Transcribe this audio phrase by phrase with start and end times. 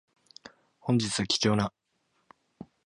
[0.79, 1.71] 本日は貴重な